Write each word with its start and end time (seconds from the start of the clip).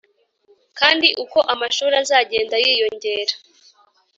Kandi 0.79 1.07
uko 1.23 1.39
amashuri 1.53 1.95
azagenda 2.03 2.55
yiyongera 2.63 3.33